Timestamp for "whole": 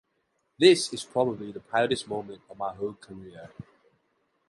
2.73-2.95